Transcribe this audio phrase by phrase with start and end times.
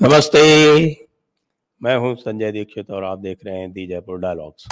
[0.00, 0.40] नमस्ते।
[1.80, 4.66] मैं हूँ संजय दीक्षित और आप देख रहे हैं दी जयपुर डायलॉग्स।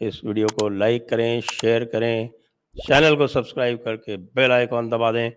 [0.00, 2.28] इस वीडियो को लाइक करें, शेयर करें,
[2.76, 5.30] चैनल को सब्सक्राइब करके बेल आइकॉन दबा दें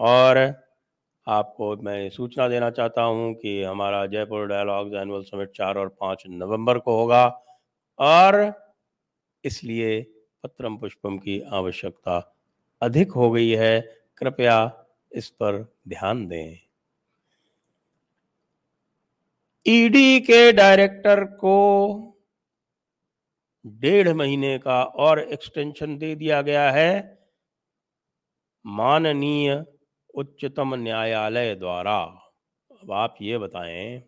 [0.00, 0.38] और
[1.26, 6.24] आपको मैं सूचना देना चाहता हूँ कि हमारा जयपुर डायलॉग्स एनुअल समिट चार और पाँच
[6.28, 7.24] नवंबर को होगा
[7.98, 8.52] और
[9.44, 10.00] इसलिए
[10.44, 12.20] पत्रम पुष्पम की आवश्यकता
[12.82, 13.80] अधिक हो गई है।
[14.20, 16.65] कृपया इस पर ध्यान दें।
[19.68, 21.56] ईडी के डायरेक्टर को
[23.66, 27.18] डेढ़ महीने का और एक्सटेंशन दे दिया गया है।
[28.66, 29.64] माननीय
[30.14, 31.98] उच्चतम न्यायालय द्वारा।
[32.82, 33.98] अब आप ये बताएँ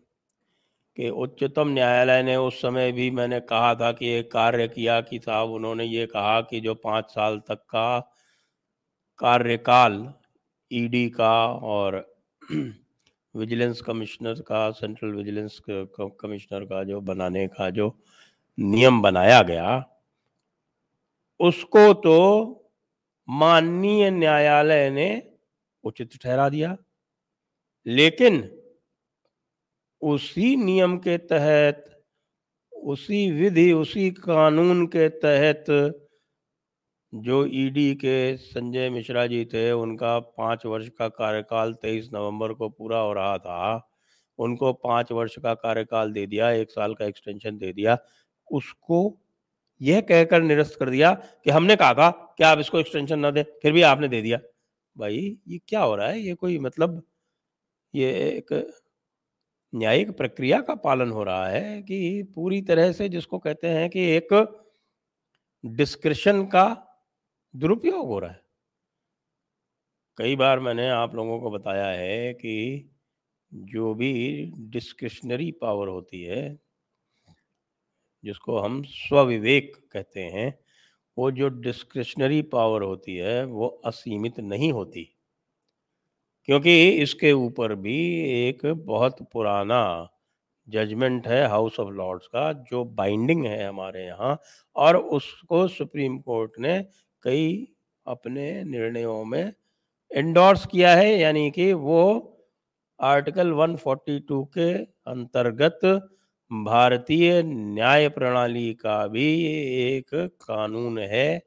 [0.97, 5.19] कि उच्चतम न्यायालय ने उस समय भी मैंने कहा था कि एक कार्य किया कि
[5.19, 7.99] साहब उन्होंने ये कहा कि जो पाँच साल तक का
[9.19, 10.13] कार्यकाल
[10.71, 12.15] ईडी का और
[13.35, 17.95] विजिलेंस कमिश्नर का, सेंट्रल विजिलेंस कमिश्नर का जो बनाने का जो
[18.59, 19.85] नियम बनाया गया,
[21.39, 22.17] उसको तो
[23.29, 25.31] माननीय न्यायालय ने
[25.83, 26.77] उचित ठहरा दिया।
[27.85, 28.61] लेकिन
[30.01, 32.03] उसी नियम के तहत,
[32.73, 35.65] उसी विधि, उसी कानून के तहत
[37.13, 42.69] जो ईडी के संजय मिश्रा जी थे, उनका पाँच वर्ष का कार्यकाल तेईस नवंबर को
[42.69, 43.89] पूरा हो रहा था।
[44.39, 47.97] उनको पाँच वर्ष का कार्यकाल दे दिया, एक साल का एक्सटेंशन दे दिया।
[48.47, 49.17] उसको
[49.81, 53.43] यह कहकर निरस्त कर दिया कि हमने कहा था कि आप इसको एक्सटेंशन ना दें,
[53.63, 54.39] फिर भी आपने दे दिया।
[54.97, 56.19] भाई, ये क्या हो रहा है?
[56.19, 57.01] ये कोई मतलब
[57.93, 58.53] ये एक
[59.73, 64.01] न्यायिक प्रक्रिया का पालन हो रहा है कि पूरी तरह से जिसको कहते हैं कि
[64.11, 64.33] एक
[65.63, 66.65] डिस्क्रिशन का
[67.55, 68.41] दुरुपयोग हो रहा है।
[70.17, 72.89] कई बार मैंने आप लोगों को बताया है कि
[73.53, 76.59] जो भी डिस्क्रिशनरी पावर होती है,
[78.23, 80.59] जिसको हम स्वविवेक कहते हैं,
[81.17, 85.15] वो जो डिस्क्रिशनरी पावर होती है, वो असीमित नहीं होती।
[86.45, 90.09] क्योंकि इसके ऊपर भी एक बहुत पुराना
[90.67, 94.41] जजमेंट है हाउस ऑफ़ लॉर्ड्स का, जो बाइंडिंग है हमारे यहाँ,
[94.75, 96.85] और उसको सुप्रीम कोर्ट ने
[97.23, 97.67] कई
[98.05, 99.53] अपने निर्णयों में
[100.11, 102.35] एंडोर्स किया है, यानी कि वो
[102.99, 104.73] आर्टिकल 142 के
[105.11, 105.79] अंतर्गत
[106.51, 111.37] भारतीय न्याय प्रणाली का भी एक कानून है,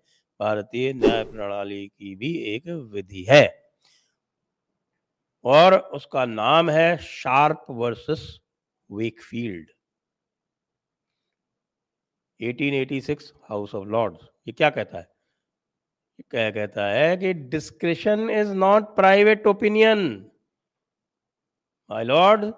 [0.40, 3.62] भारतीय न्याय प्रणाली की भी एक विधि है।
[5.44, 8.40] और उसका नाम है Sharp versus
[8.90, 9.70] Wakefield.
[12.40, 15.08] 1886 House of Lords, ये क्या कहता है?
[16.20, 20.30] क्या कहता है कि discretion is not private opinion
[21.90, 22.52] my lord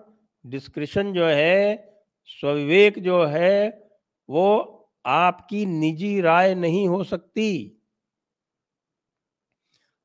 [0.47, 1.93] discretion जो है,
[2.27, 3.89] स्वविवेक जो है,
[4.31, 4.71] वो
[5.07, 7.81] आपकी निजी राय नहीं हो सकती।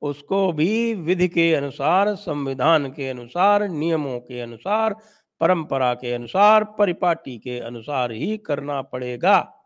[0.01, 4.95] उसको भी विधि के अनुसार, संविधान के अनुसार, नियमों के अनुसार,
[5.39, 9.65] परंपरा के अनुसार, परिपाटी के अनुसार ही करना पड़ेगा।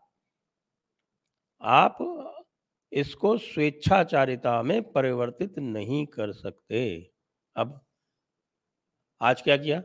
[1.62, 2.23] आप
[2.94, 7.10] इसको स्वेच्छाचारिता में परिवर्तित नहीं कर सकते।
[7.56, 7.80] अब
[9.20, 9.82] आज क्या किया?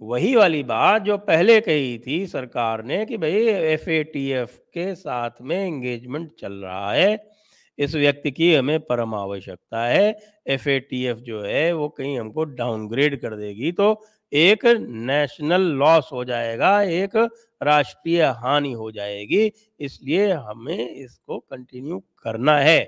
[0.00, 5.56] वही वाली बात जो पहले कही थी सरकार ने कि भाई एफएटीएफ के साथ में
[5.56, 7.30] एंगेजमेंट चल रहा है।
[7.78, 13.36] इस व्यक्ति की हमें परम आवश्यकता है। एफएटीएफ जो है वो कहीं हमको डाउनग्रेड कर
[13.36, 17.16] देगी तो एक नेशनल लॉस हो जाएगा, एक
[17.60, 19.50] राष्ट्रीय हानि हो जाएगी,
[19.80, 22.80] इसलिए हमें इसको कंटिन्यू करना है।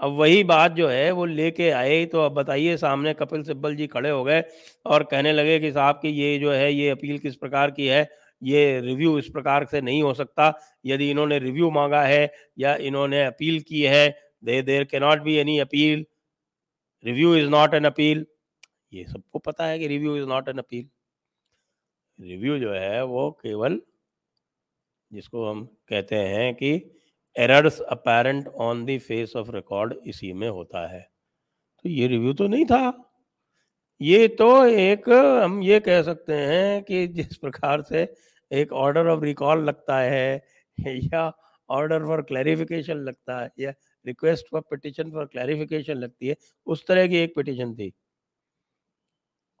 [0.00, 3.86] अब वही बात जो है, वो लेके आए तो अब बताइए, सामने कपिल सिब्बल जी
[3.86, 4.42] खड़े हो गए
[4.86, 8.08] और कहने लगे कि साहब की ये जो है, ये अपील किस प्रकार की है?
[8.42, 10.52] ये रिव्यू इस प्रकार से नहीं हो सकता।
[10.86, 14.08] यदि इन्होंने रिव्यू मांगा है या इन्होंने अपील की है
[14.44, 16.04] the there can not be any appeal
[17.04, 18.24] review is not an appeal
[18.92, 20.88] ये सबको पता है कि review is not an appeal
[22.18, 23.80] review जो है वो केवल
[25.12, 26.72] जिसको हम कहते हैं कि
[27.36, 31.00] errors apparent on the face of record इसी में होता है।
[31.84, 33.08] तो ये रिव्यू तो नहीं था।
[34.00, 35.08] ये तो एक,
[35.44, 38.02] हम ये कह सकते हैं कि जिस प्रकार से
[38.50, 40.42] एक ऑर्डर ऑफ़ रिकॉल लगता है
[40.78, 41.32] या
[41.68, 43.72] ऑर्डर फॉर क्लैरिफिकेशन लगता है या
[44.06, 46.36] request for petition for clarification लगती है,
[46.66, 47.92] उस तरह की एक पिटिशन थी।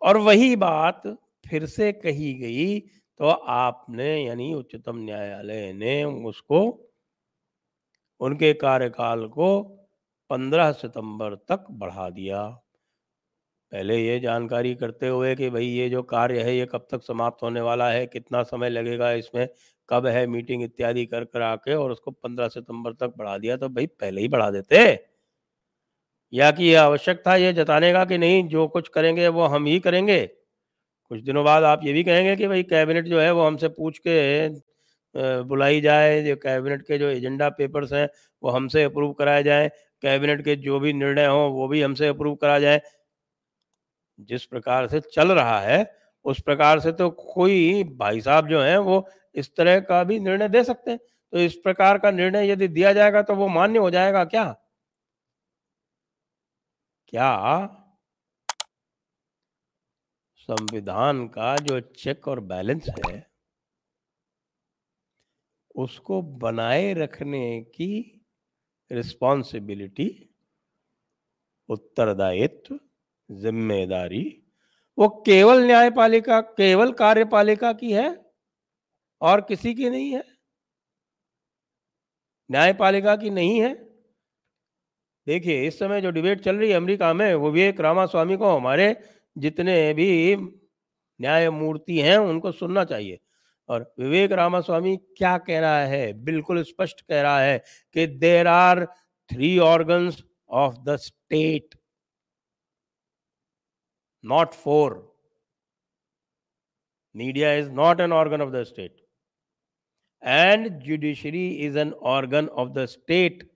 [0.02, 1.02] और वही बात
[1.44, 2.78] फिर से कही गई
[3.20, 6.60] तो आपने यानी उच्चतम न्यायालय ने उसको,
[8.20, 9.48] उनके कार्यकाल को
[10.30, 12.42] 15 सितंबर तक बढ़ा दिया।
[13.72, 17.42] पहले ये जानकारी करते हुए कि भाई ये जो कार्य है, ये कब तक समाप्त
[17.42, 19.48] होने वाला है, कितना समय लगेगा, इसमें
[19.88, 23.68] कब है मीटिंग इत्यादि कर कर आके और उसको 15 सितंबर तक बढ़ा दिया तो
[23.68, 24.84] भाई पहले ही बढ़ा देते।
[26.32, 29.66] या कि ये आवश्यक था ये जताने का कि नहीं, जो कुछ करेंगे वो हम
[29.66, 30.20] ही करेंगे।
[31.10, 33.98] कुछ दिनों बाद आप ये भी कहेंगे कि भाई कैबिनेट जो है वो हमसे पूछ
[34.00, 34.48] के
[35.44, 38.08] बुलाई जाए जो कैबिनेट के जो एजेंडा पेपर्स हैं
[38.42, 39.68] वो हमसे अप्रूव कराए जाए,
[40.02, 42.80] कैबिनेट के जो भी निर्णय हों वो भी हमसे अप्रूव करा जाए।
[44.20, 45.84] जिस प्रकार से चल रहा है,
[46.24, 50.48] उस प्रकार से तो कोई भाई साहब जो हैं वो इस तरह का भी निर्णय
[50.48, 50.98] दे सकते हैं।
[51.32, 54.44] तो इस प्रकार का निर्णय यदि दिया जाएगा तो वो मान्य हो जाएगा क्या?
[57.12, 57.68] क्या
[60.36, 63.26] संविधान का जो चेक और बैलेंस है,
[65.76, 68.22] उसको बनाए रखने की
[68.92, 70.28] रिस्पॉन्सिबिलिटी
[71.68, 72.78] उत्तरदायित्व,
[73.30, 74.42] ज़िम्मेदारी,
[74.98, 78.24] वो केवल न्यायपालिका, केवल कार्यपालिका की है
[79.22, 80.24] और किसी की नहीं है?
[82.50, 83.91] न्यायपालिका की नहीं है?
[85.26, 88.56] देखिए, इस समय जो डिबेट चल रही है अमेरिका में, वो भी विवेक रामास्वामी को
[88.56, 88.94] हमारे
[89.36, 93.18] जितने भी न्यायमूर्ति हैं, उनको सुनना चाहिए।
[93.68, 96.12] और विवेक रामास्वामी क्या कह रहा है?
[96.24, 97.58] बिल्कुल स्पष्ट कह रहा है
[97.96, 98.84] कि there are
[99.30, 101.74] three organs of the state
[104.24, 105.00] not four
[107.14, 108.96] media is not an organ of the state
[110.22, 113.51] and judiciary is an organ of the state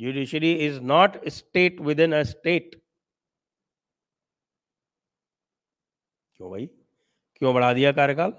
[0.00, 2.80] judiciary is not state within a state
[6.36, 6.66] क्यों भाई?
[7.34, 8.32] क्यों बढ़ा दिया कार्यकाल?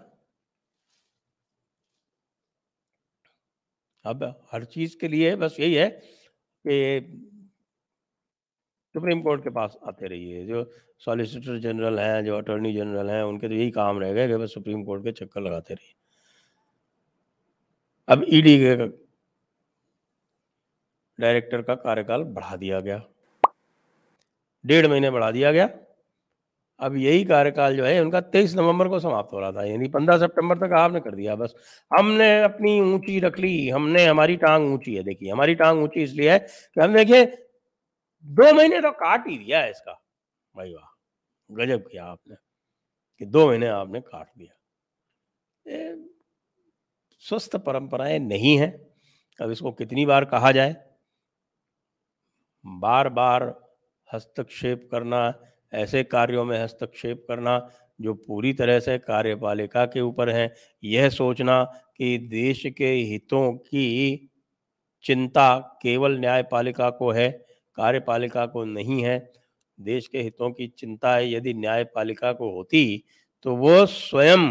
[4.06, 5.90] अब हर चीज़ के लिए बस यही है
[6.66, 6.78] कि
[8.96, 10.64] सुप्रीम कोर्ट के पास आते रहिए। जो
[11.00, 14.54] सॉलिसिटर जनरल हैं, जो अटॉर्नी जनरल हैं, उनके तो यही काम रह गए कि बस
[14.54, 15.94] सुप्रीम कोर्ट के चक्कर लगाते रहिए।
[18.08, 18.76] अब ईडी के
[21.22, 23.02] डायरेक्टर का कार्यकाल बढ़ा दिया गया।
[24.66, 25.70] डेढ़ महीने बढ़ा दिया गया।
[26.80, 30.18] अब यही कार्यकाल जो है, उनका तेईस नवंबर को समाप्त हो रहा था, यानी पंद्रह
[30.18, 31.54] सितंबर तक आपने कर दिया। बस
[31.92, 36.32] हमने अपनी ऊँची रख ली, हमने, हमारी टांग ऊँची है। देखिए, हमारी टांग ऊँची इसलिए
[36.32, 37.26] है कि हम देखिए,
[38.26, 39.92] दो महीने तो काट ही दिया है इसका।
[40.56, 40.90] भाई वाह,
[41.50, 42.36] गजब किया आपने
[43.22, 44.54] कि दो महीने आपने काट दिया।
[47.24, 48.70] स्वस्थ परंपराएँ नहीं है।
[49.40, 50.76] अब इसको कितनी बार कहा जाए?
[52.66, 53.44] बार बार
[54.10, 55.34] हस्तक्षेप करना,
[55.74, 57.60] ऐसे कार्यों में हस्तक्षेप करना,
[58.00, 60.54] जो पूरी तरह से कार्यपालिका के ऊपर है,
[60.84, 61.64] यह सोचना
[61.98, 64.30] कि देश के हितों की
[65.06, 67.30] चिंता केवल न्यायपालिका को है,
[67.78, 69.20] कार्यपालिका को नहीं है।
[69.78, 73.04] देश के हितों की चिंता है यदि न्यायपालिका को होती
[73.46, 74.48] तो वो स्वयं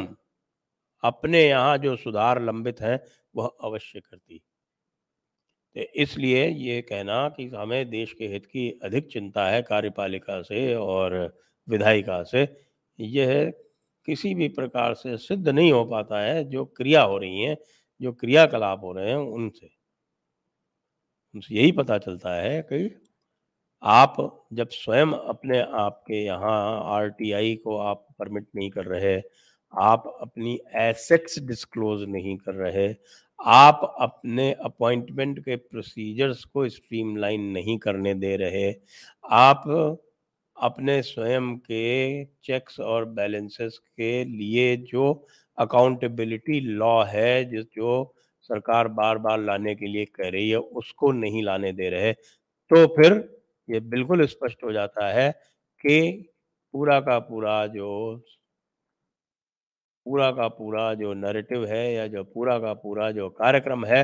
[1.02, 2.98] अपने यहाँ जो सुधार लंबित हैं,
[3.34, 4.40] वह अवश्य करती।
[5.76, 11.38] इसलिए ये कहना कि हमें देश के हित की अधिक चिंता है कार्यपालिका से और
[11.68, 12.48] विधायिका से।
[12.98, 13.52] यह
[14.06, 17.56] किसी भी प्रकार से सिद्ध नहीं हो पाता है, जो क्रिया हो रही है,
[18.00, 19.70] जो क्रियाकलाप हो रहे हैं, उनसे।
[21.34, 23.00] उनसे यही पता चलता है कि
[23.82, 29.22] आप जब स्वयं अपने आप के यहाँ आरटीआई को आप परमिट नहीं कर रहे,
[29.78, 32.88] आप अपनी एसेट्स डिस्क्लोज नहीं कर रहे
[33.40, 38.72] आप अपने अपॉइंटमेंट के प्रोसीजर्स को स्ट्रीमलाइन नहीं करने दे रहे,
[39.24, 39.64] आप
[40.56, 45.12] अपने स्वयं के चेक्स और बैलेंसेस के लिए जो
[45.58, 48.14] अकाउंटेबिलिटी लॉ है जिस जो
[48.50, 52.86] सरकार बार बार लाने के लिए कह रही है, उसको नहीं लाने दे रहे। तो
[52.96, 53.12] फिर
[53.68, 55.30] ये बिल्कुल स्पष्ट हो जाता है
[55.84, 56.30] कि
[56.74, 58.22] पूरा का पूरा जो
[60.10, 64.02] पूरा का पूरा जो नैरेटिव है या जो पूरा का पूरा जो कार्यक्रम है,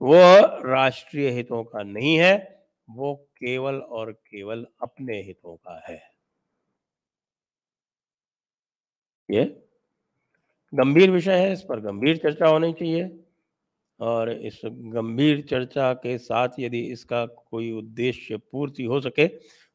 [0.00, 0.16] वो
[0.64, 2.34] राष्ट्रीय हितों का नहीं है,
[2.88, 6.00] वो केवल और केवल अपने हितों का है।
[9.28, 9.44] ये
[10.72, 13.08] गंभीर विषय है, इस पर गंभीर चर्चा होनी चाहिए
[14.00, 19.28] और इस गंभीर चर्चा के साथ यदि इसका कोई उद्देश्य पूर्ति हो सके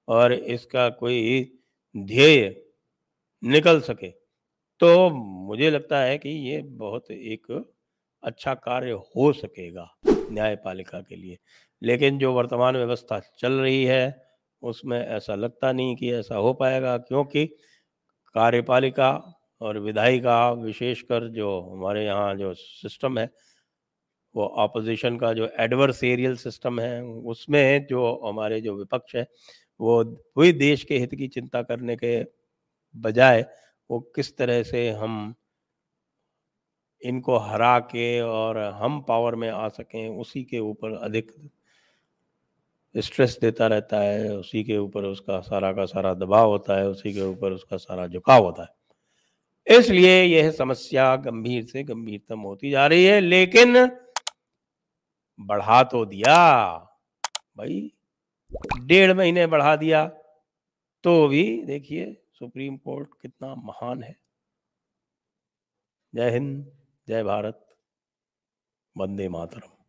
[0.08, 1.42] और इसका कोई
[1.96, 2.50] ध्येय
[3.44, 4.23] निकल सके
[4.84, 7.66] तो मुझे लगता है कि ये बहुत एक
[8.24, 11.38] अच्छा कार्य हो सकेगा न्यायपालिका के लिए।
[11.84, 14.26] लेकिन जो वर्तमान व्यवस्था चल रही है,
[14.62, 17.46] उसमें ऐसा लगता नहीं कि ऐसा हो पाएगा, क्योंकि
[18.36, 23.30] कार्यपालिका और विधायिका विशेषकर जो हमारे यहाँ जो सिस्टम है,
[24.36, 29.28] वो ऑपोजिशन का जो एडवर्सेरियल सिस्टम है, उसमें जो हमारे जो विपक्ष है,
[29.82, 30.04] वो
[30.38, 32.26] वही देश के हित की चिंता करने के
[32.96, 33.46] बजाय
[33.94, 35.36] वो किस तरह से हम
[37.02, 41.32] इनको हरा के और हम पावर में आ सकें, उसी के ऊपर अधिक
[42.98, 47.14] स्ट्रेस देता रहता है, उसी के ऊपर उसका सारा का सारा दबाव होता है, उसी
[47.14, 52.88] के ऊपर उसका सारा झुकाव होता है। इसलिए यह समस्या गंभीर से गंभीरतम होती जा
[52.88, 53.86] रही है, लेकिन
[55.40, 56.38] बढ़ा तो दिया।
[57.58, 57.92] भाई,
[58.86, 60.06] डेढ़ महीने बढ़ा दिया
[61.04, 64.16] तो भी देखिए सुप्रीम कोर्ट कितना महान है।
[66.16, 66.66] जय हिंद
[67.08, 67.68] जय भारत
[68.98, 69.83] वंदे मातरम।